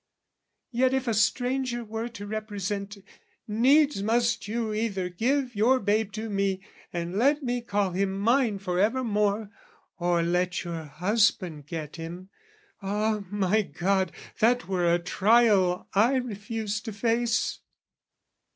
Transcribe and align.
Yet 0.71 0.95
if 0.95 1.07
a 1.07 1.13
stranger 1.13 1.83
were 1.85 2.09
to 2.09 2.25
represent 2.25 2.97
"Needs 3.47 4.01
must 4.01 4.47
you 4.47 4.73
either 4.73 5.09
give 5.09 5.53
your 5.55 5.79
babe 5.79 6.11
to 6.13 6.27
me 6.27 6.63
"And 6.91 7.19
let 7.19 7.43
me 7.43 7.61
call 7.61 7.91
him 7.91 8.17
mine 8.17 8.57
for 8.57 8.79
ever 8.79 9.03
more, 9.03 9.51
"Or 9.99 10.23
let 10.23 10.63
your 10.63 10.85
husband 10.85 11.67
get 11.67 11.97
him" 11.97 12.31
ah, 12.81 13.21
my 13.29 13.61
God, 13.61 14.11
That 14.39 14.67
were 14.67 14.91
a 14.91 14.97
trial 14.97 15.87
I 15.93 16.15
refuse 16.15 16.81
to 16.81 16.91
face! 16.93 17.59